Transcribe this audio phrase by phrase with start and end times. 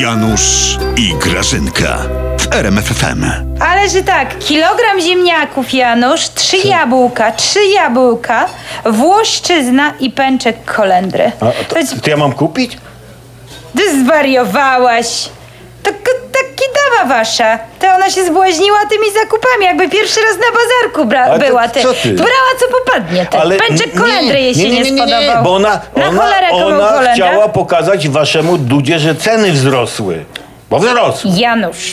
[0.00, 1.98] Janusz i Grażynka
[2.38, 3.24] w RMFFM.
[3.60, 8.46] Ale że tak, kilogram ziemniaków, Janusz, trzy jabłka, trzy jabłka,
[8.84, 11.32] włoszczyzna i pęczek kolendry.
[11.40, 12.78] A, to, To jest, to ja mam kupić?
[13.76, 15.28] ty zwariowałaś.
[15.82, 15.98] To k-
[16.32, 21.30] ta kidawa wasza, to ona się zbłaźniła tymi zakupami, jakby pierwszy raz na bazarku bra-
[21.30, 21.82] Ale to była ty.
[21.82, 22.14] co ty?
[22.14, 23.38] Brała co popadnie ty.
[23.68, 25.44] Pęczek kolendry jej się nie, spodobał.
[25.44, 27.14] bo ona, na ona, cholerę komu ona kolendra?
[27.14, 30.24] chciała pokazać waszemu Dudzie, że ceny wzrosły.
[30.70, 31.30] Bo wzrosły.
[31.36, 31.92] Janusz.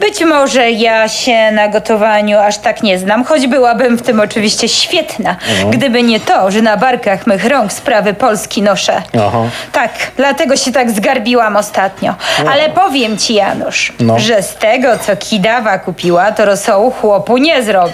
[0.00, 4.68] Być może ja się na gotowaniu aż tak nie znam, choć byłabym w tym oczywiście
[4.68, 5.36] świetna,
[5.70, 9.02] gdyby nie to, że na barkach mych rąk sprawy Polski noszę.
[9.26, 9.38] Aha.
[9.72, 12.14] Tak, dlatego się tak zgarbiłam ostatnio.
[12.50, 14.18] Ale powiem ci, Janusz, No.
[14.18, 17.92] że z tego, co Kidawa kupiła, to rosołu chłopu nie zrobi.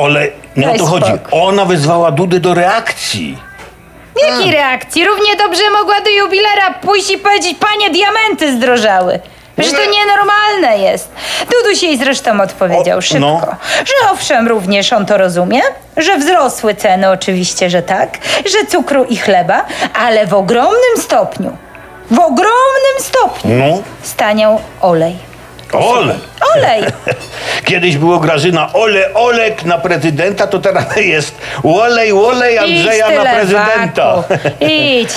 [0.00, 1.12] Ale nie o to chodzi.
[1.30, 3.38] Ona wezwała Dudę do reakcji.
[4.30, 5.04] Jakiej reakcji?
[5.04, 9.20] Równie dobrze mogła do jubilera pójść i powiedzieć, panie, diamenty zdrożały.
[9.58, 11.08] Że to nienormalne jest.
[11.52, 13.40] Duduś jej zresztą odpowiedział O, szybko, no.
[13.84, 15.60] że owszem, również on to rozumie,
[15.96, 19.64] że wzrosły ceny, oczywiście, że tak, że cukru i chleba,
[20.06, 21.56] ale w ogromnym stopniu,
[22.10, 23.82] w ogromnym stopniu No.
[24.02, 25.16] staniał olej.
[25.72, 26.14] Ole.
[26.56, 26.82] Olej!
[27.64, 31.34] Kiedyś było Grażyna ole Olek na prezydenta, to teraz jest
[31.64, 34.06] Olej Olej Andrzeja na prezydenta.
[34.06, 34.24] lewaku.
[34.60, 35.10] Idź.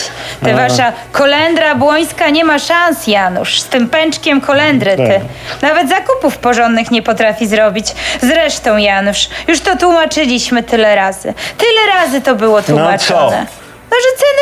[0.43, 3.61] Ty wasza kolendra błońska nie ma szans, Janusz.
[3.61, 5.07] Z tym pęczkiem kolendry ty.
[5.07, 5.61] Tak.
[5.61, 7.87] Nawet zakupów porządnych nie potrafi zrobić.
[8.21, 11.33] Zresztą, Janusz, już to tłumaczyliśmy tyle razy.
[11.57, 13.45] Tyle razy to było tłumaczone.
[13.91, 14.41] No, że ceny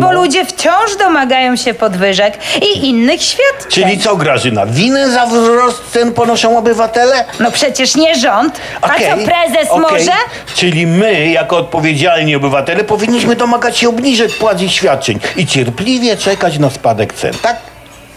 [0.00, 3.70] bo ludzie wciąż domagają się podwyżek i innych świadczeń.
[3.70, 7.24] Czyli co Grażyna, winę za wzrost cen ponoszą obywatele?
[7.40, 8.60] No przecież nie rząd.
[8.82, 9.80] A co prezes okej.
[9.80, 10.12] może?
[10.54, 16.58] Czyli my, jako odpowiedzialni obywatele, powinniśmy domagać się obniżek płac i świadczeń i cierpliwie czekać
[16.58, 17.56] na spadek cen, tak?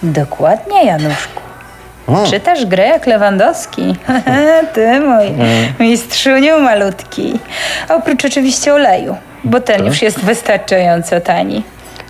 [0.03, 1.42] Dokładnie, Januszku.
[2.29, 3.95] Czytasz grę jak Lewandowski.
[4.73, 5.25] Ty mój
[5.79, 7.39] mistrzuniu malutki.
[7.89, 11.63] Oprócz oczywiście oleju, bo ten już jest wystarczająco tani.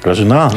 [0.04, 0.50] Grażyna,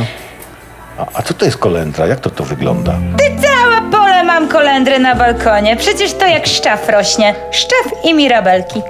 [0.98, 2.06] a, a co to jest kolendra?
[2.06, 2.92] Jak to to wygląda?
[3.18, 5.76] Ty całe pole mam kolendry na balkonie.
[5.76, 7.34] Przecież to jak szczaw rośnie.
[7.50, 8.82] Szczaw i mirabelki.